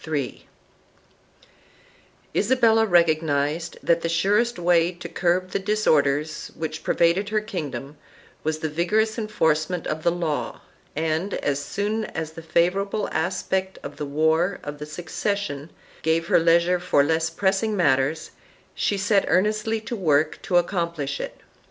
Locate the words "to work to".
19.79-20.57